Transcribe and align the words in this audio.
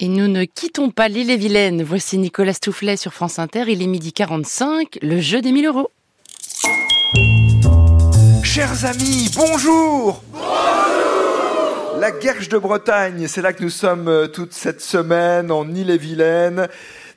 Et 0.00 0.06
nous 0.06 0.28
ne 0.28 0.44
quittons 0.44 0.90
pas 0.90 1.08
l'île 1.08 1.28
et 1.28 1.36
Vilaine. 1.36 1.82
Voici 1.82 2.18
Nicolas 2.18 2.52
Stoufflet 2.52 2.96
sur 2.96 3.12
France 3.12 3.40
Inter. 3.40 3.64
Il 3.66 3.82
est 3.82 3.88
midi 3.88 4.12
45, 4.12 5.00
le 5.02 5.20
jeu 5.20 5.40
des 5.40 5.50
1000 5.50 5.66
euros. 5.66 5.90
Chers 8.44 8.84
amis, 8.84 9.28
bonjour 9.34 10.22
La 11.98 12.12
Guerche 12.12 12.48
de 12.48 12.58
Bretagne, 12.58 13.26
c'est 13.26 13.42
là 13.42 13.52
que 13.52 13.60
nous 13.64 13.70
sommes 13.70 14.06
euh, 14.06 14.28
toute 14.28 14.52
cette 14.52 14.80
semaine 14.80 15.50
en 15.50 15.68
Île-et-Vilaine. 15.68 16.68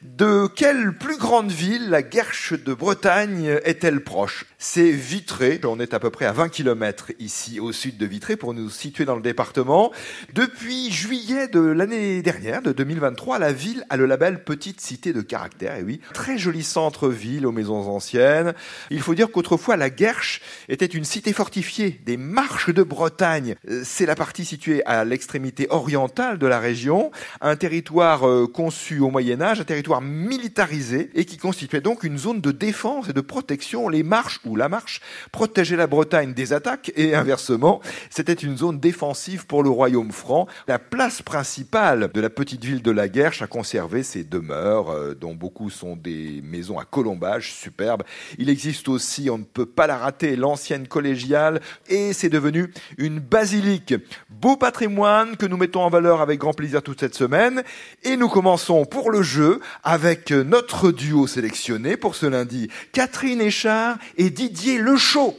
De 0.02 0.48
quelle 0.48 0.94
plus 0.98 1.18
grande 1.18 1.52
ville 1.52 1.92
la 1.92 2.02
Guerche 2.02 2.54
de 2.54 2.74
Bretagne 2.74 3.60
est-elle 3.64 4.04
proche? 4.04 4.48
C'est 4.58 4.90
Vitré. 4.90 5.62
On 5.64 5.80
est 5.80 5.94
à 5.94 6.00
peu 6.00 6.10
près 6.10 6.26
à 6.26 6.32
20 6.32 6.50
km 6.50 7.12
ici 7.20 7.60
au 7.60 7.72
sud 7.72 7.98
de 7.98 8.08
Vitré 8.08 8.36
pour 8.36 8.56
nous 8.56 8.72
situer 8.72 9.06
dans 9.06 9.16
le 9.16 9.22
département. 9.22 9.92
Depuis 10.34 10.92
juillet 10.92 11.48
de 11.48 11.60
l'année 11.60 12.24
dernière, 12.24 12.64
de 12.64 12.72
2023, 12.72 13.38
la 13.38 13.54
ville 13.54 13.86
a 13.92 13.98
le 13.98 14.08
label 14.08 14.44
Petite 14.44 14.82
Cité 14.82 15.14
de 15.14 15.22
Caractère. 15.22 15.76
Et 15.76 15.84
oui, 15.84 16.02
très 16.16 16.40
joli 16.40 16.64
centre-ville 16.64 17.46
aux 17.46 17.52
maisons 17.52 17.88
anciennes. 17.88 18.56
Il 18.90 19.02
faut 19.02 19.14
dire 19.14 19.32
qu'autrefois 19.32 19.78
la 19.78 19.92
Guerche 19.92 20.42
était 20.68 20.86
une 20.86 21.06
cité 21.06 21.32
fortifiée 21.32 22.02
des 22.08 22.18
Marches 22.18 22.74
de 22.74 22.82
Bretagne. 22.82 23.56
C'est 23.84 24.08
la 24.08 24.16
partie 24.16 24.46
située 24.46 24.84
à 24.88 25.06
l'extrémité 25.06 25.68
orientale 25.70 26.40
de 26.40 26.48
la 26.48 26.60
région, 26.60 27.12
un 27.40 27.56
territoire 27.56 28.28
euh, 28.28 28.48
conçu 28.48 29.00
au 29.00 29.12
Moyen 29.12 29.42
Âge, 29.42 29.62
un 29.62 29.64
territoire 29.64 29.91
militarisé 30.00 31.10
et 31.16 31.26
qui 31.26 31.38
constituait 31.38 31.82
donc 31.82 32.04
une 32.04 32.18
zone 32.18 32.40
de 32.40 32.52
défense 32.52 33.10
et 33.10 33.14
de 33.14 33.22
protection. 33.22 33.90
Les 33.90 34.04
marches 34.04 34.40
ou 34.46 34.56
la 34.56 34.70
marche 34.70 35.02
protégeaient 35.32 35.76
la 35.76 35.88
Bretagne 35.88 36.34
des 36.34 36.54
attaques 36.54 36.94
et 36.96 37.16
inversement, 37.16 37.82
c'était 38.10 38.34
une 38.34 38.58
zone 38.58 38.80
défensive 38.80 39.46
pour 39.48 39.64
le 39.64 39.70
royaume 39.70 40.12
franc. 40.12 40.48
La 40.68 40.80
place 40.80 41.22
principale 41.22 42.10
de 42.14 42.22
la 42.22 42.30
petite 42.30 42.64
ville 42.64 42.82
de 42.82 42.92
la 42.92 43.10
Guerche 43.10 43.42
a 43.42 43.48
conservé 43.48 44.04
ses 44.04 44.24
demeures, 44.24 44.92
euh, 44.92 45.16
dont 45.16 45.34
beaucoup 45.34 45.70
sont 45.70 45.96
des 45.96 46.42
maisons 46.44 46.80
à 46.80 46.86
colombage 46.86 47.54
superbes. 47.54 48.04
Il 48.38 48.50
existe 48.50 48.88
aussi, 48.88 49.30
on 49.30 49.40
ne 49.40 49.44
peut 49.44 49.66
pas 49.66 49.88
la 49.88 49.98
rater, 49.98 50.36
l'ancienne 50.36 50.88
collégiale 50.88 51.62
et 51.88 52.14
c'est 52.14 52.30
devenu 52.30 52.72
une 52.98 53.20
basilique. 53.20 53.96
Beau 54.30 54.58
patrimoine 54.58 55.38
que 55.38 55.46
nous 55.46 55.58
mettons 55.58 55.82
en 55.82 55.90
valeur 55.90 56.22
avec 56.22 56.40
grand 56.40 56.54
plaisir 56.54 56.84
toute 56.84 57.00
cette 57.00 57.16
semaine 57.16 57.64
et 58.04 58.18
nous 58.18 58.30
commençons 58.30 58.86
pour 58.86 59.12
le 59.12 59.22
jeu 59.24 59.60
avec 59.84 60.32
notre 60.32 60.92
duo 60.92 61.28
sélectionné 61.28 61.98
pour 61.98 62.16
ce 62.16 62.26
lundi, 62.26 62.70
Catherine 62.92 63.42
Échard 63.42 63.98
et 64.18 64.30
Didier 64.30 64.78
Lechaud. 64.78 65.38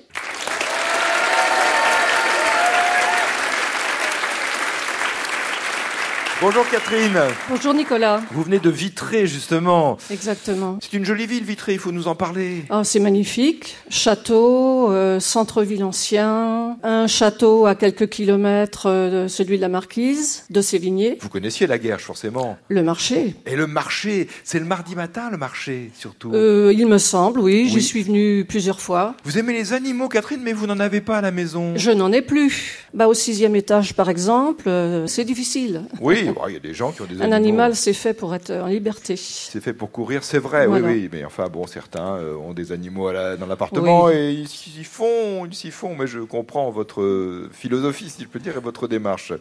Bonjour 6.44 6.68
Catherine. 6.68 7.20
Bonjour 7.48 7.72
Nicolas. 7.72 8.20
Vous 8.32 8.42
venez 8.42 8.58
de 8.58 8.68
Vitré 8.68 9.28
justement. 9.28 9.96
Exactement. 10.10 10.76
C'est 10.82 10.92
une 10.92 11.04
jolie 11.04 11.28
ville 11.28 11.44
Vitré, 11.44 11.74
il 11.74 11.78
faut 11.78 11.92
nous 11.92 12.08
en 12.08 12.16
parler. 12.16 12.64
Oh, 12.68 12.80
c'est 12.82 12.98
magnifique. 12.98 13.76
Château, 13.88 14.90
euh, 14.90 15.20
centre-ville 15.20 15.84
ancien, 15.84 16.78
un 16.82 17.06
château 17.06 17.66
à 17.66 17.76
quelques 17.76 18.08
kilomètres 18.08 18.86
euh, 18.86 19.22
de 19.22 19.28
celui 19.28 19.56
de 19.56 19.60
la 19.60 19.68
Marquise, 19.68 20.42
de 20.50 20.60
Sévigné. 20.60 21.16
Vous 21.20 21.28
connaissiez 21.28 21.68
la 21.68 21.78
guerre 21.78 22.00
forcément. 22.00 22.58
Le 22.68 22.82
marché. 22.82 23.36
Et 23.46 23.54
le 23.54 23.68
marché, 23.68 24.26
c'est 24.42 24.58
le 24.58 24.64
mardi 24.64 24.96
matin 24.96 25.30
le 25.30 25.36
marché 25.36 25.92
surtout. 25.96 26.32
Euh, 26.34 26.74
il 26.76 26.88
me 26.88 26.98
semble, 26.98 27.38
oui, 27.38 27.68
j'y 27.68 27.80
suis 27.82 28.02
venue 28.02 28.44
plusieurs 28.44 28.80
fois. 28.80 29.14
Vous 29.22 29.38
aimez 29.38 29.52
les 29.52 29.74
animaux 29.74 30.08
Catherine, 30.08 30.40
mais 30.42 30.54
vous 30.54 30.66
n'en 30.66 30.80
avez 30.80 31.02
pas 31.02 31.18
à 31.18 31.20
la 31.20 31.30
maison. 31.30 31.74
Je 31.76 31.92
n'en 31.92 32.10
ai 32.10 32.20
plus. 32.20 32.88
Bah 32.94 33.06
au 33.06 33.14
sixième 33.14 33.54
étage 33.54 33.94
par 33.94 34.10
exemple, 34.10 34.68
euh, 34.68 35.06
c'est 35.06 35.24
difficile. 35.24 35.82
Oui, 36.00 36.31
il 36.48 36.54
y 36.54 36.56
a 36.56 36.60
des 36.60 36.74
gens 36.74 36.92
qui 36.92 37.02
ont 37.02 37.06
des 37.06 37.20
Un 37.22 37.32
animal, 37.32 37.74
c'est 37.76 37.92
fait 37.92 38.14
pour 38.14 38.34
être 38.34 38.50
en 38.50 38.66
liberté. 38.66 39.16
C'est 39.16 39.62
fait 39.62 39.72
pour 39.72 39.90
courir, 39.90 40.24
c'est 40.24 40.38
vrai, 40.38 40.66
oui, 40.66 40.80
oui. 40.82 41.08
Mais 41.12 41.24
enfin, 41.24 41.48
bon, 41.48 41.66
certains 41.66 42.16
euh, 42.16 42.34
ont 42.36 42.52
des 42.52 42.72
animaux 42.72 43.10
dans 43.12 43.46
l'appartement 43.46 44.10
et 44.10 44.32
ils 44.32 44.48
s'y 44.48 44.84
font, 44.84 45.46
ils 45.46 45.54
s'y 45.54 45.70
font. 45.70 45.94
Mais 45.98 46.06
je 46.06 46.20
comprends 46.20 46.70
votre 46.70 47.48
philosophie, 47.52 48.10
si 48.10 48.22
je 48.22 48.28
peux 48.28 48.38
dire, 48.38 48.56
et 48.56 48.60
votre 48.60 48.88
démarche. 48.88 49.32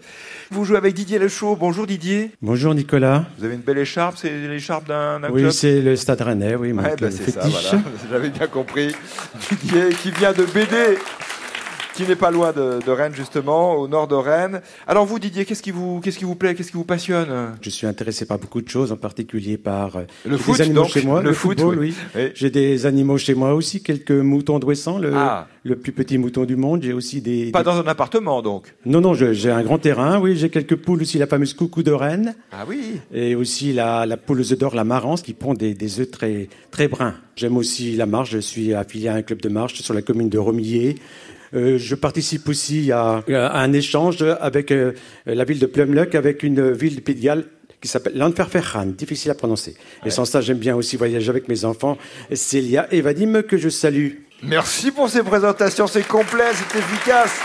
Vous 0.52 0.66
jouez 0.66 0.78
avec 0.78 0.94
Didier 0.94 1.20
Lechaud. 1.20 1.56
Bonjour 1.56 1.88
Didier. 1.88 2.32
Bonjour 2.42 2.74
Nicolas. 2.74 3.26
Vous 3.38 3.46
avez 3.46 3.56
une 3.56 3.62
belle 3.62 3.78
écharpe, 3.78 4.16
c'est 4.18 4.48
l'écharpe 4.48 4.88
d'un 4.88 5.20
club 5.20 5.32
Oui, 5.34 5.54
c'est 5.54 5.82
le 5.82 5.96
Stade 5.96 6.22
Rennais, 6.22 6.56
oui. 6.56 6.72
Ouais, 6.72 6.96
bah, 7.00 7.12
c'est 7.12 7.32
ça, 7.32 7.48
voilà. 7.48 7.84
J'avais 8.12 8.30
bien 8.30 8.48
compris. 8.48 8.96
Didier 9.50 9.90
qui 10.02 10.12
vient 10.12 10.34
de 10.34 10.44
BD 10.46 10.98
qui 11.94 12.04
n'est 12.04 12.16
pas 12.16 12.32
loin 12.32 12.52
de, 12.52 12.90
Rennes 12.90 13.14
justement, 13.16 13.76
au 13.76 13.88
nord 13.88 14.08
de 14.08 14.16
Rennes. 14.16 14.62
Alors 14.88 15.06
vous 15.06 15.20
Didier, 15.20 15.46
qu'est-ce 15.46 15.62
qui 15.62 15.72
vous, 15.72 16.00
qu'est-ce 16.02 16.18
qui 16.18 16.26
vous 16.26 16.36
plaît, 16.36 16.56
qu'est-ce 16.56 16.72
qui 16.72 16.78
vous 16.78 16.84
passionne? 16.84 17.56
Je 17.62 17.70
suis 17.70 17.88
intéressé 17.88 18.26
par 18.26 18.40
beaucoup 18.40 18.62
de 18.62 18.70
choses, 18.70 18.92
en 18.92 18.98
particulier 18.98 19.58
par 19.58 19.96
euh, 19.96 20.04
le 20.26 20.38
foot, 20.38 20.58
des 20.58 20.64
animaux 20.64 20.86
chez 20.86 21.04
moi, 21.04 21.22
le, 21.22 21.34
football, 21.34 21.80
oui. 21.80 21.94
J'ai 22.34 22.50
des 22.50 22.86
animaux 22.86 23.18
chez 23.18 23.36
moi 23.36 23.54
aussi, 23.54 23.84
quelques 23.84 24.12
moutons 24.12 24.60
d'Ouessant, 24.60 24.98
le, 24.98 25.12
ah. 25.16 25.48
le 25.64 25.76
plus 25.76 25.92
petit 25.92 26.18
mouton 26.18 26.46
du 26.46 26.56
monde. 26.56 26.84
J'ai 26.84 26.94
aussi 26.94 27.22
des 27.22 27.52
pas 27.52 27.64
dans 27.64 27.80
un 27.80 27.88
appartement 27.88 28.42
donc? 28.42 28.74
Non 28.86 29.02
non, 29.02 29.14
j'ai 29.14 29.52
un 29.52 29.64
grand 29.64 29.78
terrain, 29.78 30.20
oui. 30.20 30.36
J'ai 30.36 30.50
quelques 30.50 30.76
poules 30.76 31.02
aussi, 31.02 31.18
la 31.18 31.28
fameuse 31.28 31.54
coucou 31.54 31.84
de 31.84 31.92
Rennes. 31.92 32.36
Ah 32.52 32.66
oui. 32.68 33.00
Et 33.14 33.36
aussi 33.36 33.74
la, 33.74 34.06
la 34.06 34.18
poule 34.18 34.40
œufs 34.40 34.58
d'or, 34.58 34.76
la 34.76 34.84
marance, 34.84 35.22
qui 35.22 35.34
pond 35.34 35.54
des, 35.54 35.74
des 35.74 36.00
œufs 36.00 36.10
très 36.10 36.50
très 36.72 36.88
bruns. 36.88 37.16
J'aime 37.36 37.58
aussi 37.58 37.96
la 37.96 38.06
marche. 38.06 38.32
Je 38.32 38.40
suis 38.40 38.74
affilié 38.74 39.08
à 39.08 39.16
un 39.16 39.22
club 39.22 39.42
de 39.42 39.50
marche 39.50 39.82
sur 39.82 39.94
la 39.94 40.02
commune 40.02 40.30
de 40.30 40.38
Romillet. 40.38 40.96
Euh, 41.54 41.78
je 41.78 41.96
participe 41.96 42.48
aussi 42.48 42.92
à, 42.92 43.24
un 43.28 43.74
échange 43.74 44.24
avec 44.40 44.72
euh, 44.72 44.94
la 45.26 45.44
ville 45.44 45.60
de 45.60 45.66
Plumluck, 45.66 46.16
avec 46.16 46.44
une 46.44 46.72
ville 46.72 46.96
de 46.96 47.02
Pays 47.02 47.30
qui 47.82 47.88
s'appelle 47.88 48.16
Landferferhan, 48.16 48.86
difficile 48.86 49.32
à 49.32 49.36
prononcer. 49.36 49.76
Et 50.06 50.12
sans 50.12 50.26
ça, 50.26 50.40
j'aime 50.40 50.60
bien 50.60 50.76
aussi 50.76 50.98
voyager 50.98 51.30
avec 51.30 51.48
mes 51.48 51.66
enfants, 51.66 51.98
Célia 52.32 52.88
et 52.92 53.02
Vadim, 53.02 53.42
que 53.42 53.58
je 53.58 53.70
salue. 53.70 54.12
Merci 54.44 54.92
pour 54.92 55.10
ces 55.10 55.24
présentations, 55.24 55.88
c'est 55.88 56.08
complet, 56.08 56.52
c'est 56.54 56.78
efficace. 56.78 57.40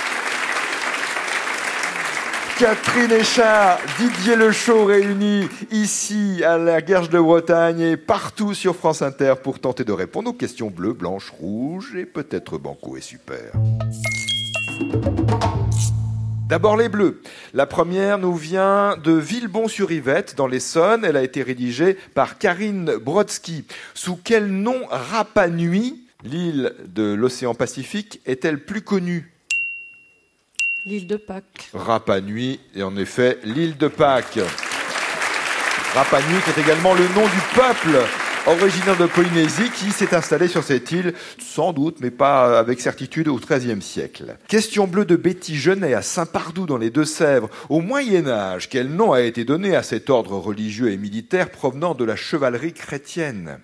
Catherine 2.59 3.12
Échard, 3.12 3.78
Didier 3.99 4.34
Lechaud 4.34 4.87
réunis 4.87 5.47
ici 5.71 6.43
à 6.43 6.56
la 6.56 6.81
Guerche 6.81 7.11
de 7.11 7.21
Bretagne 7.21 7.81
et 7.81 7.97
partout 7.99 8.55
sur 8.55 8.75
France 8.75 9.03
Inter 9.03 9.34
pour 9.43 9.59
tenter 9.59 9.84
de 9.84 9.93
répondre 9.93 10.31
aux 10.31 10.33
questions 10.33 10.71
bleues, 10.71 10.95
blanches, 10.95 11.31
rouges 11.39 11.95
et 11.95 12.06
peut-être 12.06 12.56
banco 12.56 12.97
et 12.97 13.03
super. 13.03 13.53
D'abord 16.49 16.78
les 16.78 16.89
bleus. 16.89 17.21
La 17.53 17.66
première 17.66 18.16
nous 18.16 18.34
vient 18.34 18.97
de 18.97 19.12
Villebon-sur-Yvette 19.12 20.34
dans 20.34 20.47
l'Essonne. 20.47 21.05
Elle 21.05 21.19
a 21.19 21.22
été 21.22 21.43
rédigée 21.43 21.99
par 22.15 22.39
Karine 22.39 22.97
Brodsky. 22.97 23.66
Sous 23.93 24.19
quel 24.25 24.47
nom 24.47 24.81
Rapa 24.89 25.49
Nui, 25.49 26.06
l'île 26.25 26.72
de 26.87 27.12
l'océan 27.12 27.55
Pacifique, 27.55 28.22
est-elle 28.25 28.65
plus 28.65 28.81
connue? 28.81 29.36
L'île 30.87 31.09
de 31.09 31.17
Pâques. 31.17 31.71
Rapa 31.75 32.21
Nui, 32.21 32.61
et 32.77 32.85
en 32.85 32.97
effet, 32.97 33.39
l'île 33.43 33.77
de 33.77 33.89
Pâques. 33.89 34.39
Rapa 35.95 36.21
Nui, 36.21 36.41
qui 36.45 36.51
est 36.51 36.63
également 36.63 36.95
le 36.95 37.03
nom 37.09 37.25
du 37.25 37.41
peuple 37.57 38.07
originaire 38.47 38.97
de 38.97 39.07
Polynésie 39.07 39.69
qui 39.75 39.91
s'est 39.91 40.15
installé 40.15 40.47
sur 40.47 40.63
cette 40.63 40.93
île, 40.93 41.15
sans 41.41 41.73
doute, 41.73 41.97
mais 42.01 42.13
pas 42.13 42.57
avec 42.61 42.81
certitude, 42.81 43.27
au 43.27 43.37
XIIIe 43.37 43.83
siècle. 43.83 44.37
Question 44.47 44.87
bleue 44.87 45.05
de 45.05 45.17
Betty 45.17 45.57
Genet 45.57 45.93
à 45.93 46.03
Saint-Pardoux 46.03 46.67
dans 46.67 46.79
les 46.79 46.91
Deux-Sèvres. 46.91 47.51
Au 47.69 47.81
Moyen 47.81 48.29
Âge, 48.29 48.69
quel 48.69 48.89
nom 48.89 49.13
a 49.13 49.23
été 49.23 49.45
donné 49.45 49.75
à 49.75 49.83
cet 49.83 50.09
ordre 50.09 50.37
religieux 50.37 50.93
et 50.93 50.97
militaire 50.97 51.51
provenant 51.51 51.95
de 51.95 52.05
la 52.05 52.15
chevalerie 52.15 52.75
chrétienne? 52.75 53.59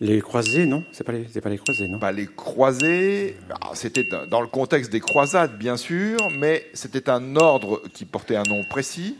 Les 0.00 0.20
croisés, 0.20 0.66
non 0.66 0.84
C'est 0.92 1.04
pas 1.04 1.12
les, 1.12 1.24
pas 1.24 1.48
les 1.48 1.58
croisés, 1.58 1.88
non 1.88 1.98
Pas 1.98 2.12
les 2.12 2.26
croisés. 2.26 3.36
Ah, 3.60 3.70
c'était 3.74 4.08
dans 4.30 4.40
le 4.40 4.46
contexte 4.46 4.92
des 4.92 5.00
croisades, 5.00 5.58
bien 5.58 5.76
sûr, 5.76 6.30
mais 6.30 6.66
c'était 6.72 7.10
un 7.10 7.36
ordre 7.36 7.82
qui 7.94 8.04
portait 8.04 8.36
un 8.36 8.44
nom 8.44 8.62
précis. 8.62 9.16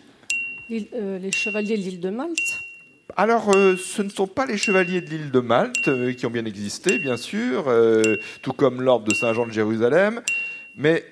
Euh, 0.71 1.19
les 1.19 1.33
chevaliers 1.33 1.77
de 1.77 1.83
l'île 1.83 2.01
de 2.01 2.11
Malte. 2.11 2.63
Alors, 3.17 3.51
euh, 3.57 3.75
ce 3.77 4.03
ne 4.03 4.11
sont 4.11 4.27
pas 4.27 4.47
les 4.47 4.59
chevaliers 4.59 5.01
de 5.01 5.11
l'île 5.11 5.31
de 5.31 5.41
Malte 5.41 5.89
euh, 5.89 6.13
qui 6.13 6.27
ont 6.27 6.31
bien 6.31 6.45
existé, 6.45 6.99
bien 6.99 7.17
sûr, 7.17 7.73
tout 8.43 8.53
comme 8.53 8.83
l'ordre 8.83 9.07
de 9.07 9.15
Saint-Jean 9.15 9.47
de 9.47 9.53
Jérusalem, 9.53 10.21
mais 10.77 11.05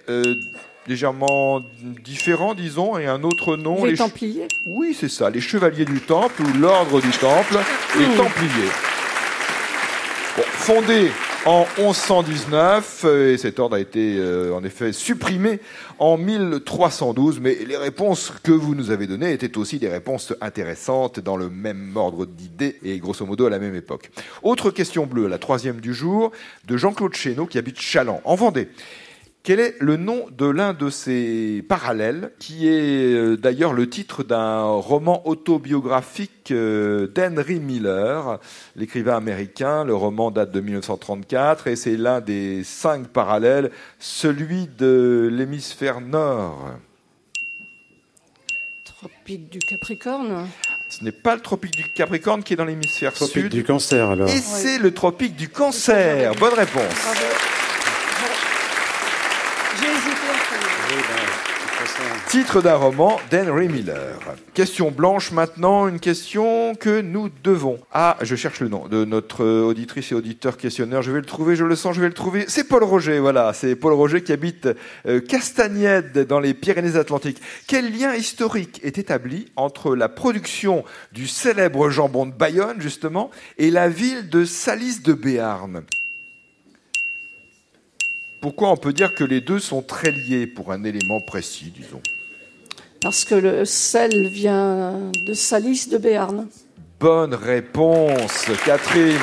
légèrement 0.87 1.65
différents, 2.05 2.55
disons, 2.55 2.97
et 2.99 3.07
un 3.07 3.25
autre 3.25 3.57
nom. 3.57 3.85
Les, 3.85 3.97
Templiers 3.97 4.47
Oui, 4.67 4.97
c'est 4.97 5.09
ça, 5.09 5.29
les 5.31 5.41
chevaliers 5.41 5.85
du 5.85 6.01
Temple 6.01 6.43
ou 6.43 6.59
l'ordre 6.59 7.01
du 7.01 7.11
Temple, 7.11 7.59
les 7.99 8.07
mmh. 8.07 8.17
Templiers 10.37 10.57
fondé 10.67 11.11
en 11.45 11.65
1119, 11.79 13.03
euh, 13.05 13.33
et 13.33 13.39
cet 13.39 13.61
ordre 13.61 13.77
a 13.77 13.81
été 13.81 14.17
euh, 14.19 14.53
en 14.53 14.65
effet 14.65 14.93
supprimé 14.93 15.61
en 16.01 16.17
1312, 16.17 17.39
mais 17.41 17.57
les 17.67 17.77
réponses 17.77 18.33
que 18.43 18.51
vous 18.51 18.75
nous 18.75 18.91
avez 18.91 19.07
données 19.07 19.33
étaient 19.33 19.57
aussi 19.57 19.79
des 19.79 19.89
réponses 19.89 20.35
intéressantes 20.41 21.21
dans 21.21 21.37
le 21.37 21.49
même 21.49 21.97
ordre 21.97 22.27
d'idées 22.27 22.79
et 22.85 22.99
grosso 22.99 23.25
modo 23.25 23.47
à 23.47 23.51
la 23.51 23.61
même 23.61 23.77
époque. 23.77 24.11
Autre 24.43 24.71
question 24.71 25.07
bleue, 25.07 25.29
la 25.29 25.39
troisième 25.39 25.81
du 25.81 25.95
jour, 25.95 26.33
de 26.67 26.77
Jean-Claude 26.77 27.15
Chéneau 27.15 27.47
qui 27.47 27.59
habite 27.59 27.81
Chaland, 27.81 28.21
en 28.25 28.35
Vendée. 28.35 28.69
Quel 29.47 29.61
est 29.61 29.77
le 29.79 29.97
nom 29.97 30.27
de 30.37 30.45
l'un 30.45 30.73
de 30.73 30.91
ces 30.91 31.65
parallèles, 31.69 32.33
qui 32.41 32.67
est 32.67 33.15
euh, 33.15 33.37
d'ailleurs 33.37 33.75
le 33.75 33.89
titre 33.89 34.25
d'un 34.25 34.65
roman 34.65 35.25
autobiographique 35.25 36.51
euh, 36.51 37.07
d'Henry 37.07 37.61
Miller, 37.61 38.41
l'écrivain 38.75 39.17
américain. 39.17 39.85
Le 39.85 39.95
roman 39.95 40.33
date 40.33 40.51
de 40.51 40.61
1934 40.61 41.69
et 41.69 41.77
c'est 41.77 41.97
l'un 41.97 42.21
des 42.21 42.65
cinq 42.65 43.07
parallèles, 43.07 43.71
celui 44.01 44.67
de 44.67 45.31
l'hémisphère 45.33 46.01
nord. 46.01 46.71
Tropique 48.85 49.49
du 49.49 49.61
Capricorne. 49.61 50.49
Ce 50.91 51.05
n'est 51.05 51.13
pas 51.13 51.37
le 51.37 51.41
tropique 51.41 51.77
du 51.77 51.85
Capricorne 51.95 52.43
qui 52.43 52.55
est 52.55 52.57
dans 52.57 52.65
l'hémisphère 52.65 53.17
sud. 53.17 53.29
Tropique 53.29 53.49
du 53.51 53.63
cancer 53.63 54.11
alors. 54.11 54.29
Et 54.29 54.39
c'est 54.39 54.81
le 54.81 54.93
tropique 54.93 55.37
du 55.37 55.49
cancer. 55.49 56.35
Bonne 56.35 56.55
réponse. 56.55 56.83
Bravo. 56.83 57.47
J'ai 59.79 59.87
hésité 59.87 60.27
deux. 60.89 61.47
Titre 62.29 62.61
d'un 62.61 62.75
roman 62.75 63.21
d'Henry 63.31 63.69
Miller. 63.69 64.19
Question 64.55 64.91
blanche 64.91 65.31
maintenant, 65.31 65.89
une 65.89 66.01
question 66.01 66.75
que 66.75 67.01
nous 67.01 67.31
devons. 67.45 67.79
Ah, 67.93 68.17
je 68.23 68.35
cherche 68.35 68.61
le 68.61 68.69
nom 68.69 68.89
de 68.89 69.05
notre 69.05 69.45
auditrice 69.45 70.13
et 70.13 70.15
auditeur 70.15 70.57
questionneur. 70.57 71.03
Je 71.03 71.13
vais 71.13 71.21
le 71.21 71.27
trouver, 71.27 71.55
je 71.55 71.65
le 71.65 71.77
sens, 71.77 71.95
je 71.95 72.01
vais 72.01 72.09
le 72.09 72.15
trouver. 72.15 72.47
C'est 72.49 72.65
Paul 72.65 72.83
Roger, 72.83 73.19
voilà. 73.19 73.53
C'est 73.53 73.77
Paul 73.77 73.93
Roger 73.93 74.23
qui 74.23 74.33
habite 74.33 74.69
euh, 75.07 75.21
Castagnède 75.21 76.27
dans 76.27 76.41
les 76.41 76.55
Pyrénées-Atlantiques. 76.55 77.41
Quel 77.67 77.97
lien 77.97 78.15
historique 78.15 78.81
est 78.83 78.99
établi 78.99 79.47
entre 79.57 79.95
la 79.95 80.09
production 80.09 80.85
du 81.13 81.27
célèbre 81.27 81.91
jambon 81.91 82.27
de 82.27 82.33
Bayonne, 82.33 82.81
justement, 82.81 83.31
et 83.59 83.71
la 83.71 83.89
ville 83.89 84.29
de 84.29 84.45
Salis 84.45 85.01
de 85.01 85.13
Béarn 85.13 85.83
pourquoi 88.47 88.71
on 88.71 88.77
peut 88.77 88.93
dire 88.93 89.13
que 89.13 89.25
les 89.25 89.41
deux 89.41 89.59
sont 89.59 89.83
très 89.83 90.13
liés 90.13 90.47
pour 90.47 90.71
un 90.71 90.85
élément 90.85 91.21
précis, 91.21 91.73
disons 91.77 92.01
Parce 93.03 93.25
que 93.25 93.35
le 93.35 93.65
sel 93.65 94.29
vient 94.29 95.11
de 95.27 95.35
Salis 95.35 95.89
de 95.91 95.99
Béarn. 95.99 96.47
Bonne 97.01 97.35
réponse, 97.35 98.47
Catherine. 98.65 99.19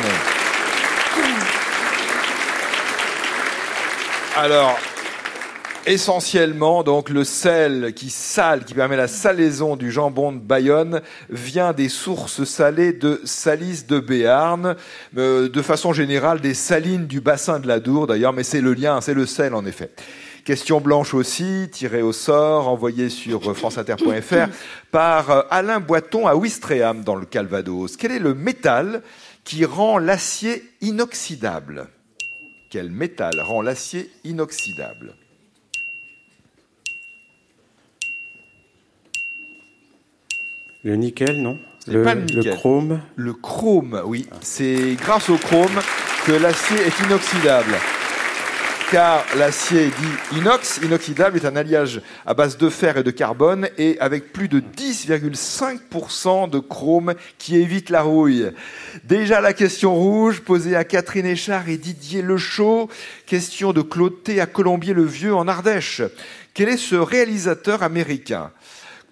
Alors, 4.36 4.78
essentiellement, 5.86 6.84
donc 6.84 7.10
le 7.10 7.24
sel 7.24 7.94
qui 7.94 8.10
sale, 8.10 8.64
qui 8.66 8.74
permet 8.74 8.98
la 8.98 9.08
salaison 9.08 9.76
du 9.76 9.92
jambon 9.92 10.32
de 10.32 10.40
Bayonne, 10.40 11.02
vient 11.30 11.74
des 11.74 11.90
sources 11.90 12.44
salées 12.44 12.94
de 12.94 13.22
Salis 13.24 13.86
de 13.88 14.00
Béarn, 14.00 14.76
euh, 15.18 15.50
de 15.50 15.62
façon 15.62 15.94
générale 15.94 16.42
des 16.42 16.54
salines 16.54 17.08
du 17.08 17.22
bassin 17.22 17.60
de 17.60 17.68
la 17.68 17.80
Dour 17.80 18.08
d'ailleurs, 18.08 18.34
mais 18.34 18.44
c'est 18.44 18.62
le 18.62 18.74
lien, 18.74 19.02
c'est 19.02 19.14
le 19.14 19.26
sel 19.26 19.54
en 19.54 19.66
effet. 19.66 19.92
Question 20.46 20.82
blanche 20.82 21.14
aussi, 21.14 21.70
tirée 21.72 22.02
au 22.02 22.12
sort, 22.12 22.68
envoyée 22.68 23.10
sur 23.10 23.56
franceinter.fr 23.56 24.50
par 24.92 25.32
euh, 25.32 25.42
Alain 25.50 25.80
Boiton 25.80 26.28
à 26.28 26.36
Ouistreham 26.36 27.04
dans 27.04 27.16
le 27.16 27.26
Calvados. 27.26 27.96
Quel 27.98 28.12
est 28.12 28.20
le 28.20 28.34
métal 28.34 29.02
qui 29.44 29.64
rend 29.66 29.98
l'acier 29.98 30.64
inoxydable? 30.82 31.88
Quel 32.70 32.90
métal 32.92 33.40
rend 33.40 33.62
l'acier 33.62 34.10
inoxydable? 34.24 35.16
Le 40.84 40.98
nickel, 40.98 41.42
non 41.42 41.58
pas 41.86 42.16
le 42.16 42.22
nickel. 42.22 42.56
chrome. 42.56 43.02
Le 43.16 43.34
chrome, 43.34 44.02
oui. 44.06 44.28
C'est 44.42 44.96
grâce 45.00 45.30
au 45.30 45.38
chrome 45.38 45.80
que 46.26 46.34
l'acier 46.34 46.78
est 46.78 47.06
inoxydable. 47.06 47.74
Car 48.92 49.26
l'acier 49.38 49.86
dit 49.86 50.38
inox, 50.38 50.82
inoxydable, 50.84 51.38
est 51.38 51.46
un 51.46 51.56
alliage 51.56 52.02
à 52.26 52.34
base 52.34 52.58
de 52.58 52.70
fer 52.70 52.98
et 52.98 53.04
de 53.04 53.12
carbone 53.12 53.70
et 53.78 53.98
avec 54.00 54.34
plus 54.34 54.50
de 54.50 54.60
10,5% 54.60 56.50
de 56.50 56.60
chrome 56.60 57.14
qui 57.38 57.56
évite 57.56 57.90
la 57.90 58.02
rouille. 58.02 58.52
Déjà 59.06 59.40
la 59.40 59.54
question 59.54 59.96
rouge 59.96 60.42
posée 60.42 60.76
à 60.76 60.84
Catherine 60.84 61.26
Échard 61.26 61.70
et 61.70 61.78
Didier 61.78 62.22
Lechaud. 62.22 62.90
Question 63.26 63.72
de 63.72 63.82
Cloté 63.82 64.42
à 64.42 64.46
Colombier-le-Vieux 64.46 65.34
en 65.34 65.48
Ardèche. 65.48 66.02
Quel 66.54 66.68
est 66.70 66.78
ce 66.78 66.96
réalisateur 66.96 67.84
américain? 67.84 68.52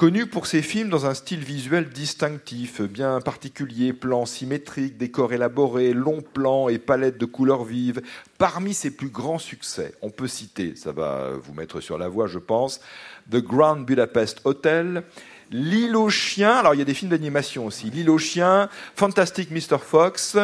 Connu 0.01 0.25
pour 0.25 0.47
ses 0.47 0.63
films 0.63 0.89
dans 0.89 1.05
un 1.05 1.13
style 1.13 1.43
visuel 1.43 1.89
distinctif, 1.89 2.81
bien 2.81 3.21
particulier, 3.21 3.93
plans 3.93 4.25
symétriques, 4.25 4.97
décors 4.97 5.31
élaborés, 5.31 5.93
longs 5.93 6.23
plans 6.23 6.69
et 6.69 6.79
palettes 6.79 7.19
de 7.19 7.25
couleurs 7.27 7.65
vives. 7.65 8.01
Parmi 8.39 8.73
ses 8.73 8.89
plus 8.89 9.09
grands 9.09 9.37
succès, 9.37 9.93
on 10.01 10.09
peut 10.09 10.27
citer, 10.27 10.75
ça 10.75 10.91
va 10.91 11.33
vous 11.39 11.53
mettre 11.53 11.81
sur 11.81 11.99
la 11.99 12.07
voie, 12.07 12.25
je 12.25 12.39
pense, 12.39 12.81
The 13.29 13.35
Grand 13.35 13.75
Budapest 13.75 14.41
Hotel, 14.43 15.03
L'île 15.51 15.95
aux 15.95 16.09
chiens, 16.09 16.55
alors 16.55 16.73
il 16.73 16.79
y 16.79 16.81
a 16.81 16.85
des 16.85 16.95
films 16.95 17.11
d'animation 17.11 17.67
aussi, 17.67 17.91
L'île 17.91 18.09
aux 18.09 18.17
chiens, 18.17 18.69
Fantastic 18.95 19.51
Mr. 19.51 19.77
Fox, 19.77 20.35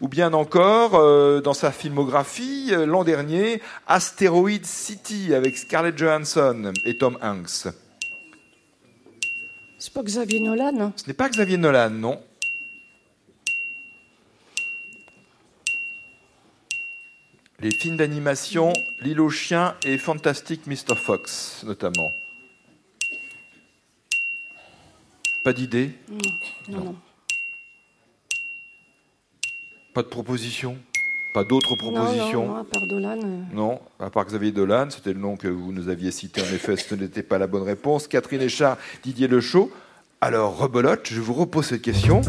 ou 0.00 0.06
bien 0.06 0.32
encore, 0.34 0.94
euh, 0.94 1.40
dans 1.40 1.54
sa 1.54 1.72
filmographie, 1.72 2.68
euh, 2.70 2.86
l'an 2.86 3.02
dernier, 3.02 3.60
Asteroid 3.88 4.62
City 4.62 5.34
avec 5.34 5.58
Scarlett 5.58 5.98
Johansson 5.98 6.72
et 6.84 6.96
Tom 6.96 7.18
Hanks. 7.20 7.66
C'est 9.80 9.94
pas 9.94 10.02
Xavier 10.02 10.40
Nolan 10.40 10.92
Ce 10.94 11.06
n'est 11.06 11.14
pas 11.14 11.30
Xavier 11.30 11.56
Nolan, 11.56 11.88
non. 11.88 12.22
Les 17.60 17.70
films 17.70 17.96
d'animation, 17.96 18.74
L'île 19.00 19.22
aux 19.22 19.30
chiens 19.30 19.74
et 19.82 19.96
Fantastic 19.96 20.66
Mr. 20.66 20.94
Fox, 20.96 21.64
notamment. 21.64 22.12
Pas 25.44 25.54
d'idée? 25.54 25.94
Non, 26.68 26.84
non. 26.84 26.96
Pas 29.94 30.02
de 30.02 30.08
proposition? 30.08 30.78
Pas 31.32 31.44
d'autres 31.44 31.76
propositions 31.76 32.46
non, 32.46 32.54
non, 32.54 32.56
à 32.60 32.64
part 32.64 32.86
Dolan. 32.88 33.18
euh, 33.22 33.54
Non, 33.54 33.80
à 34.00 34.10
part 34.10 34.24
Xavier 34.26 34.50
Dolan, 34.50 34.88
c'était 34.90 35.12
le 35.12 35.20
nom 35.20 35.36
que 35.36 35.46
vous 35.46 35.72
nous 35.72 35.88
aviez 35.88 36.10
cité. 36.10 36.40
En 36.42 36.44
effet, 36.54 36.76
ce 36.76 36.94
n'était 36.96 37.22
pas 37.22 37.38
la 37.38 37.46
bonne 37.46 37.62
réponse. 37.62 38.08
Catherine 38.08 38.42
Échard, 38.42 38.76
Didier 39.04 39.28
Lechaud. 39.28 39.70
Alors, 40.20 40.58
rebelote, 40.58 41.06
je 41.08 41.20
vous 41.20 41.32
repose 41.34 41.66
cette 41.66 41.82
question. 41.82 42.20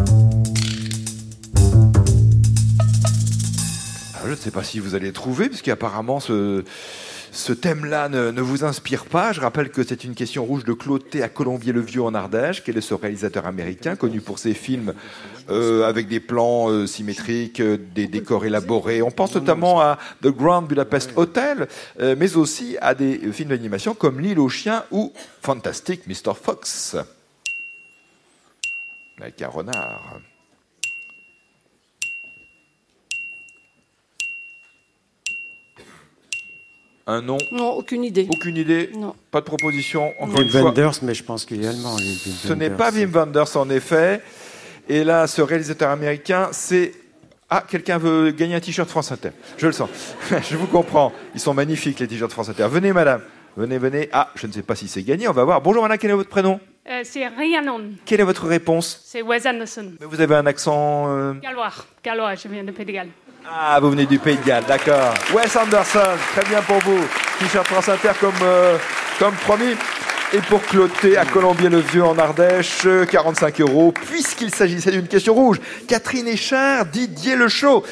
Alors, 4.14 4.26
je 4.26 4.30
ne 4.32 4.36
sais 4.36 4.52
pas 4.52 4.64
si 4.64 4.80
vous 4.80 4.94
allez 4.94 5.12
trouver, 5.12 5.50
puisqu'apparemment 5.50 6.20
ce, 6.20 6.64
ce 7.32 7.54
thème-là 7.54 8.10
ne, 8.10 8.30
ne 8.30 8.42
vous 8.42 8.66
inspire 8.66 9.06
pas. 9.06 9.32
Je 9.32 9.40
rappelle 9.40 9.70
que 9.70 9.84
c'est 9.84 10.04
une 10.04 10.16
question 10.16 10.44
rouge 10.44 10.66
de 10.66 10.74
Claude 10.74 11.10
T. 11.10 11.24
à 11.24 11.30
Colombier-le-Vieux 11.30 12.04
en 12.04 12.14
Ardèche. 12.14 12.62
Quel 12.64 12.78
est 12.78 12.82
ce 12.82 12.94
réalisateur 12.94 13.46
américain 13.46 13.96
connu 13.96 14.20
pour 14.20 14.38
ses 14.38 14.54
films 14.54 14.94
euh, 15.50 15.88
avec 15.88 16.10
des 16.10 16.20
plans 16.20 16.70
euh, 16.70 16.86
symétriques, 16.86 17.62
euh, 17.62 17.78
des 17.96 18.08
décors 18.08 18.46
élaborés 18.46 19.02
On 19.02 19.12
pense 19.12 19.34
notamment 19.34 19.80
à 19.80 19.98
The 20.22 20.28
Grand 20.28 20.62
Budapest 20.62 21.12
Hotel, 21.16 21.68
euh, 22.02 22.16
mais 22.18 22.36
aussi 22.36 22.78
à 22.82 22.94
des 22.94 23.18
films 23.32 23.50
d'animation 23.50 23.94
comme 23.94 24.20
L'île 24.20 24.40
aux 24.40 24.50
chiens 24.50 24.84
ou 24.92 25.14
Fantastic 25.42 26.08
Mr. 26.08 26.34
Fox. 26.36 26.98
Avec 29.20 29.42
un 29.42 29.48
renard. 29.48 30.20
Un 37.08 37.22
nom 37.22 37.38
Non, 37.52 37.72
aucune 37.72 38.04
idée. 38.04 38.28
Aucune 38.32 38.58
idée 38.58 38.90
Non. 38.96 39.16
Pas 39.32 39.40
de 39.42 39.46
proposition 39.46 40.14
Encore 40.20 40.36
Wim 40.40 40.44
une 40.44 40.50
fois, 40.50 40.62
Wenders, 40.64 40.94
mais 41.02 41.14
je 41.14 41.24
pense 41.24 41.46
qu'il 41.46 41.64
est 41.64 41.68
allemand. 41.68 41.98
lui, 41.98 42.06
Wim 42.06 42.16
ce 42.36 42.54
n'est 42.54 42.70
Wenders. 42.70 42.78
pas 42.78 42.92
Wim 42.92 43.12
Wenders 43.12 43.58
en 43.58 43.70
effet. 43.70 44.22
Et 44.90 45.04
là, 45.04 45.28
ce 45.28 45.42
réalisateur 45.42 45.90
américain, 45.90 46.50
c'est... 46.52 46.94
Ah, 47.50 47.64
quelqu'un 47.68 47.98
veut 47.98 48.32
gagner 48.32 48.56
un 48.56 48.60
t-shirt 48.62 48.90
France 48.90 49.12
Inter. 49.12 49.32
Je 49.58 49.68
le 49.68 49.74
sens. 49.74 49.90
je 50.50 50.56
vous 50.56 50.68
comprends. 50.68 51.12
Ils 51.34 51.42
sont 51.42 51.54
magnifiques, 51.54 52.00
les 52.00 52.08
t-shirts 52.08 52.32
France 52.32 52.50
Inter. 52.50 52.68
Venez, 52.70 52.94
madame. 52.94 53.22
Venez, 53.58 53.78
venez. 53.78 54.08
Ah, 54.14 54.30
je 54.36 54.48
ne 54.48 54.52
sais 54.54 54.62
pas 54.62 54.76
si 54.76 54.88
c'est 54.88 55.04
gagné. 55.04 55.28
On 55.28 55.34
va 55.34 55.44
voir. 55.44 55.62
Bonjour, 55.62 55.82
madame. 55.82 55.98
Quel 55.98 56.12
est 56.12 56.16
votre 56.16 56.30
prénom 56.30 56.60
Euh, 56.90 57.02
c'est 57.04 57.28
Rhiannon, 57.28 57.82
Quelle 58.06 58.22
est 58.22 58.26
votre 58.26 58.48
réponse 58.48 59.02
c'est 59.06 59.22
Wes 59.22 59.46
Anderson. 59.46 59.92
Vous 60.00 60.22
avez 60.22 60.36
un 60.36 60.46
accent... 60.46 61.06
euh, 61.10 61.34
Gallois, 61.34 61.70
Gallois, 62.04 62.36
je 62.36 62.48
viens 62.48 62.64
de 62.64 62.72
Pays 62.72 62.86
de 62.86 62.92
Galles. 62.94 63.10
Ah, 63.50 63.80
vous 63.80 63.90
venez 63.92 64.06
du 64.06 64.20
Pays 64.20 64.38
de 64.38 64.46
Galles, 64.46 64.64
d'accord. 64.68 65.14
Wes 65.34 65.56
Anderson, 65.56 66.00
très 66.36 66.46
bien 66.48 66.62
pour 66.62 66.78
vous. 66.80 67.00
T-shirt 67.40 67.66
France 67.66 67.90
Inter 67.90 68.12
comme, 68.20 68.32
euh, 68.44 68.78
comme 69.18 69.34
promis. 69.34 69.76
Et 70.34 70.38
pour 70.40 70.62
cloter 70.62 71.18
à 71.18 71.26
Colombier-le-Vieux 71.26 72.04
en 72.04 72.18
Ardèche, 72.18 72.86
euh, 72.86 73.06
45 73.06 73.60
euros, 73.62 73.94
puisqu'il 74.08 74.54
s'agissait 74.54 74.92
d'une 74.92 75.08
question 75.08 75.34
rouge. 75.34 75.60
Catherine 75.88 76.28
Échard, 76.28 76.86
Didier 76.86 77.36
Le 77.36 77.48
Chaud. 77.48 77.84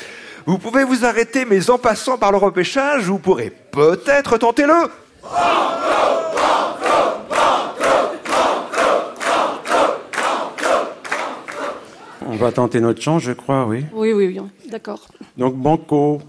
Vous 0.45 0.57
pouvez 0.57 0.83
vous 0.83 1.03
arrêter, 1.03 1.45
mais 1.45 1.69
en 1.69 1.77
passant 1.77 2.17
par 2.17 2.31
le 2.31 2.37
repêchage, 2.37 3.03
vous 3.03 3.19
pourrez 3.19 3.49
peut-être 3.49 4.37
tenter 4.37 4.65
le. 4.65 4.89
On 12.31 12.35
va 12.35 12.51
tenter 12.51 12.79
notre 12.79 13.01
chance, 13.01 13.23
je 13.23 13.31
crois, 13.31 13.65
oui. 13.65 13.83
Oui, 13.91 14.13
oui, 14.13 14.27
oui, 14.27 14.69
d'accord. 14.69 14.99
Donc, 15.35 15.55
Banco. 15.55 16.21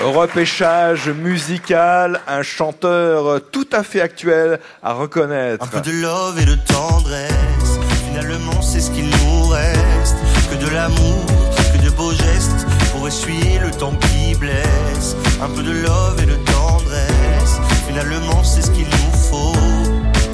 Repêchage 0.00 1.08
musical, 1.08 2.20
un 2.26 2.42
chanteur 2.42 3.40
tout 3.52 3.68
à 3.70 3.84
fait 3.84 4.00
actuel 4.00 4.58
à 4.82 4.94
reconnaître. 4.94 5.64
Un 5.64 5.68
peu 5.68 5.80
de 5.80 5.92
love 6.02 6.40
et 6.40 6.44
de 6.44 6.56
tendresse, 6.56 7.78
finalement 8.10 8.60
c'est 8.60 8.80
ce 8.80 8.90
qu'il 8.90 9.04
nous 9.04 9.46
reste. 9.46 10.16
Que 10.50 10.56
de 10.56 10.68
l'amour, 10.74 11.24
que 11.72 11.84
de 11.84 11.90
beaux 11.90 12.10
gestes, 12.10 12.66
pour 12.92 13.06
essuyer 13.06 13.60
le 13.60 13.70
temps 13.70 13.94
qui 14.00 14.34
blesse. 14.34 15.16
Un 15.40 15.48
peu 15.50 15.62
de 15.62 15.70
love 15.70 16.20
et 16.20 16.26
de 16.26 16.36
tendresse, 16.50 17.60
finalement 17.86 18.42
c'est 18.42 18.62
ce 18.62 18.72
qu'il 18.72 18.86
nous 18.86 19.18
faut. 19.30 19.52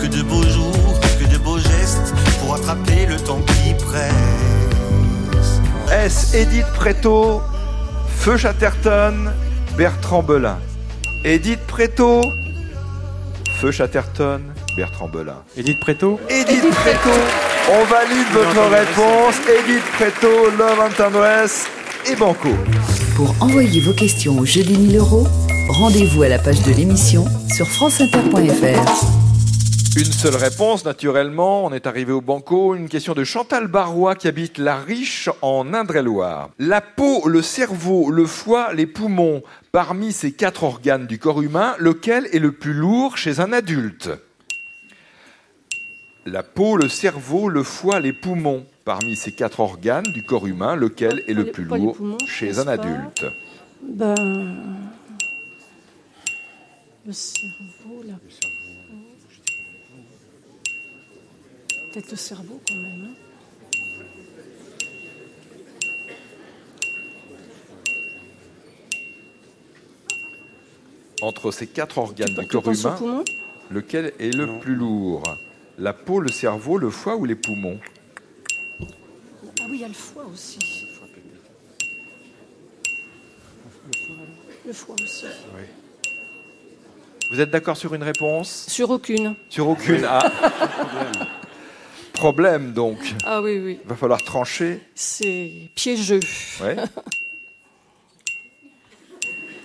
Que 0.01 0.07
de 0.07 0.23
beaux 0.23 0.43
jours, 0.43 0.64
pour 2.55 2.63
attraper 2.63 3.07
le 3.07 3.17
temps 3.17 3.41
qui 3.47 3.75
presse. 3.75 4.13
S. 5.93 6.35
Edith 6.35 6.67
Preto, 6.75 7.41
Feu 8.09 8.37
Chatterton, 8.37 9.33
Bertrand 9.77 10.23
Belin? 10.23 10.59
Edith 11.25 11.61
Preto, 11.67 12.23
Feu 13.61 13.73
Chatterton, 13.73 14.41
Bertrand 14.77 15.09
Belin. 15.09 15.43
Edith 15.57 15.81
Preto 15.81 16.21
Edith 16.29 16.75
Preto, 16.75 17.11
on 17.73 17.85
valide 17.87 18.29
votre 18.33 18.71
réponse. 18.71 19.35
Edith 19.49 19.85
Preto, 19.97 20.51
Love 20.59 20.81
and 20.81 20.95
Tendresse 20.97 21.67
et 22.11 22.17
Banco. 22.17 22.51
Pour 23.17 23.35
envoyer 23.41 23.81
vos 23.81 23.95
questions 23.95 24.39
au 24.39 24.45
jeu 24.45 24.63
des 24.63 24.77
1000 24.77 24.99
euros, 24.99 25.27
rendez-vous 25.71 26.23
à 26.23 26.29
la 26.29 26.39
page 26.39 26.63
de 26.63 26.73
l'émission 26.73 27.25
sur 27.53 27.67
franceinter.fr. 27.67 29.34
Une 29.97 30.13
seule 30.13 30.35
réponse, 30.35 30.85
naturellement. 30.85 31.65
On 31.65 31.73
est 31.73 31.87
arrivé 31.87 32.11
au 32.11 32.21
banco. 32.21 32.75
Une 32.75 32.89
question 32.89 33.15
de 33.15 33.23
Chantal 33.23 33.69
Barrois 33.69 34.17
qui 34.17 34.27
habite 34.27 34.59
La 34.59 34.77
Riche 34.77 35.31
en 35.41 35.73
Indre-et-Loire. 35.73 36.51
La 36.59 36.81
peau, 36.81 37.29
le 37.29 37.43
cerveau, 37.43 38.11
le 38.11 38.27
foie, 38.27 38.75
les 38.75 38.87
poumons. 38.87 39.45
Parmi 39.71 40.11
ces 40.11 40.33
quatre 40.33 40.65
organes 40.65 41.07
du 41.07 41.21
corps 41.21 41.43
humain, 41.43 41.77
lequel 41.79 42.27
est 42.33 42.41
le 42.41 42.51
plus 42.51 42.73
lourd 42.73 43.17
chez 43.17 43.39
un 43.39 43.53
adulte? 43.53 44.11
La 46.27 46.43
peau, 46.43 46.77
le 46.77 46.89
cerveau, 46.89 47.49
le 47.49 47.63
foie, 47.63 48.01
les 48.01 48.13
poumons. 48.13 48.67
Parmi 48.85 49.15
ces 49.15 49.31
quatre 49.31 49.61
organes 49.61 50.11
du 50.13 50.25
corps 50.25 50.49
humain, 50.49 50.75
lequel 50.75 51.23
est 51.29 51.35
le 51.35 51.53
plus 51.53 51.65
lourd 51.65 51.97
chez 52.27 52.59
un 52.59 52.67
adulte? 52.67 53.25
Ben, 53.81 54.17
le 57.07 57.13
cerveau, 57.13 58.03
la 58.05 58.15
Peut-être 61.95 62.11
le 62.11 62.17
cerveau 62.17 62.61
quand 62.67 62.75
même. 62.75 63.09
hein. 63.09 63.15
Entre 71.23 71.53
ces 71.53 71.69
quatre 71.69 71.99
organes 71.99 72.35
du 72.35 72.49
corps 72.49 72.69
humain, 72.69 73.23
lequel 73.71 74.13
est 74.19 74.35
le 74.35 74.59
plus 74.59 74.75
lourd? 74.75 75.23
La 75.79 75.93
peau, 75.93 76.19
le 76.19 76.31
cerveau, 76.31 76.79
le 76.79 76.91
foie 76.91 77.15
ou 77.15 77.27
les 77.27 77.37
poumons? 77.37 77.79
Ah 78.81 79.67
oui, 79.71 79.75
il 79.75 79.81
y 79.83 79.85
a 79.85 79.89
le 79.89 79.95
foie 79.95 80.27
aussi. 80.27 80.59
Le 84.67 84.73
foie 84.73 84.97
aussi. 85.01 85.27
Vous 87.31 87.41
êtes 87.41 87.51
d'accord 87.51 87.77
sur 87.77 87.95
une 87.95 88.03
réponse? 88.03 88.67
Sur 88.69 88.91
aucune. 88.91 89.37
Sur 89.49 89.69
aucune. 89.69 90.05
Ah. 90.05 90.33
Problème 92.15 92.73
donc. 92.73 92.99
Ah 93.25 93.43
oui, 93.43 93.59
oui. 93.59 93.79
Il 93.83 93.89
va 93.89 93.97
falloir 93.97 94.23
trancher. 94.23 94.81
C'est 94.95 95.51
piégeux. 95.75 96.21
Ouais. 96.63 96.77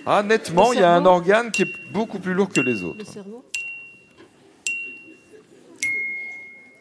Ah, 0.06 0.22
nettement, 0.22 0.70
Le 0.70 0.76
il 0.76 0.80
y 0.80 0.82
a 0.82 0.92
un 0.92 1.04
organe 1.04 1.50
qui 1.52 1.62
est 1.62 1.92
beaucoup 1.92 2.18
plus 2.18 2.32
lourd 2.32 2.48
que 2.48 2.60
les 2.60 2.72
Le 2.80 2.84
autres. 2.86 3.04
cerveau 3.12 3.44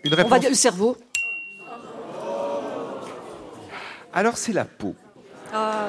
Une 0.05 0.13
On 0.13 0.15
va 0.15 0.23
réponse. 0.23 0.39
dire 0.39 0.49
le 0.49 0.55
cerveau. 0.55 0.97
Alors, 4.13 4.37
c'est 4.37 4.53
la 4.53 4.63
peau. 4.63 4.95
Ah, 5.53 5.85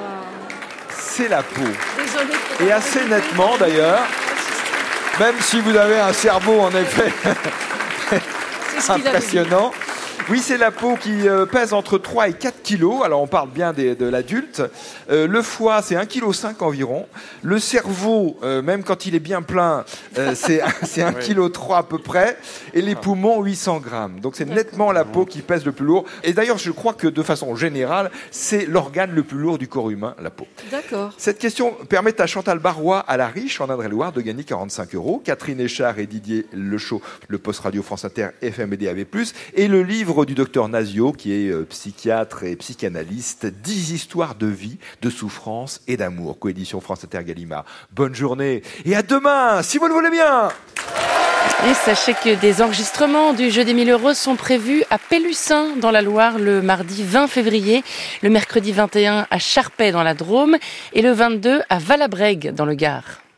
C'est 0.89 1.29
la 1.29 1.41
peau. 1.41 1.61
Et 2.59 2.69
assez 2.71 3.05
nettement 3.07 3.57
d'ailleurs. 3.57 4.01
Même 5.17 5.39
si 5.39 5.61
vous 5.61 5.75
avez 5.75 5.99
un 5.99 6.13
cerveau 6.13 6.59
en 6.59 6.69
effet 6.71 7.11
C'est 8.09 8.19
ce 8.19 8.19
qu'il 8.19 8.19
avait 8.19 8.19
dit. 8.19 8.70
Impressionnant. 8.89 9.71
Oui, 10.29 10.39
c'est 10.39 10.57
la 10.57 10.71
peau 10.71 10.95
qui 10.95 11.27
euh, 11.27 11.45
pèse 11.45 11.73
entre 11.73 11.97
3 11.97 12.29
et 12.29 12.33
4 12.33 12.61
kilos. 12.61 13.03
Alors, 13.03 13.21
on 13.21 13.27
parle 13.27 13.49
bien 13.49 13.73
des- 13.73 13.95
de 13.95 14.05
l'adulte. 14.05 14.61
Euh, 15.09 15.27
le 15.27 15.41
foie, 15.41 15.81
c'est 15.81 15.95
1,5 15.95 16.53
kg 16.53 16.63
environ. 16.63 17.05
Le 17.41 17.59
cerveau, 17.59 18.37
euh, 18.43 18.61
même 18.61 18.83
quand 18.83 19.05
il 19.05 19.13
est 19.15 19.19
bien 19.19 19.41
plein, 19.41 19.83
euh, 20.17 20.31
c'est 20.35 20.61
c'est 20.83 21.01
1,3 21.01 21.49
kg 21.49 21.73
à 21.73 21.83
peu 21.83 21.97
près. 21.97 22.37
Et 22.73 22.81
les 22.81 22.95
poumons, 22.95 23.41
800 23.43 23.79
grammes. 23.79 24.19
Donc, 24.21 24.35
c'est 24.37 24.45
nettement 24.45 24.91
la 24.93 25.03
peau 25.03 25.25
qui 25.25 25.41
pèse 25.41 25.65
le 25.65 25.73
plus 25.73 25.85
lourd. 25.85 26.05
Et 26.23 26.31
d'ailleurs, 26.33 26.57
je 26.59 26.71
crois 26.71 26.93
que 26.93 27.07
de 27.07 27.23
façon 27.23 27.55
générale, 27.55 28.09
c'est 28.29 28.65
l'organe 28.65 29.11
le 29.13 29.23
plus 29.23 29.37
lourd 29.39 29.57
du 29.57 29.67
corps 29.67 29.89
humain, 29.89 30.15
la 30.21 30.29
peau. 30.29 30.47
D'accord. 30.71 31.11
Cette 31.17 31.39
question 31.39 31.73
permet 31.89 32.21
à 32.21 32.27
Chantal 32.27 32.59
Barrois 32.59 32.99
à 32.99 33.17
la 33.17 33.27
Riche 33.27 33.59
en 33.59 33.69
Indre-et-Loire 33.69 34.13
de 34.13 34.21
gagner 34.21 34.43
45 34.45 34.95
euros. 34.95 35.21
Catherine 35.25 35.59
Échard 35.59 35.99
et 35.99 36.05
Didier 36.05 36.45
Lechaud, 36.53 37.01
le 37.27 37.37
poste 37.37 37.59
radio 37.61 37.81
France 37.83 38.05
Inter, 38.05 38.27
FM 38.41 38.71
et 38.73 38.77
DAB+. 38.77 39.05
Et 39.55 39.67
le 39.67 39.83
livre 39.83 40.10
du 40.11 40.35
docteur 40.35 40.67
Nazio, 40.67 41.13
qui 41.13 41.31
est 41.31 41.49
euh, 41.49 41.65
psychiatre 41.69 42.43
et 42.43 42.57
psychanalyste, 42.57 43.45
10 43.45 43.91
histoires 43.91 44.35
de 44.35 44.47
vie, 44.47 44.77
de 45.01 45.09
souffrance 45.09 45.81
et 45.87 45.95
d'amour. 45.95 46.37
Coédition 46.37 46.81
France 46.81 47.05
Inter 47.05 47.23
Gallimard. 47.23 47.63
Bonne 47.93 48.13
journée 48.13 48.61
et 48.83 48.95
à 48.95 49.03
demain, 49.03 49.63
si 49.63 49.77
vous 49.77 49.87
le 49.87 49.93
voulez 49.93 50.09
bien 50.09 50.49
Et 51.65 51.73
sachez 51.73 52.13
que 52.13 52.39
des 52.41 52.61
enregistrements 52.61 53.33
du 53.33 53.49
jeu 53.49 53.63
des 53.63 53.73
1000 53.73 53.89
euros 53.89 54.13
sont 54.13 54.35
prévus 54.35 54.83
à 54.89 54.97
Pélussin 54.97 55.77
dans 55.77 55.91
la 55.91 56.01
Loire 56.01 56.37
le 56.37 56.61
mardi 56.61 57.03
20 57.03 57.27
février, 57.27 57.81
le 58.21 58.29
mercredi 58.29 58.73
21 58.73 59.27
à 59.31 59.39
Charpay 59.39 59.91
dans 59.91 60.03
la 60.03 60.13
Drôme 60.13 60.57
et 60.91 61.01
le 61.01 61.11
22 61.11 61.61
à 61.69 61.79
Valabrègue 61.79 62.53
dans 62.53 62.65
le 62.65 62.75
Gard. 62.75 63.21